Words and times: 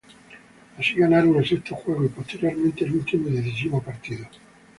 Allí 0.79 0.95
ganaron 0.95 1.35
el 1.37 1.47
sexto 1.47 1.75
juego 1.75 2.03
y 2.03 2.07
posteriormente 2.09 2.83
el 2.85 2.93
último 2.93 3.29
y 3.29 3.33
decisivo 3.33 3.79
partido. 3.83 4.25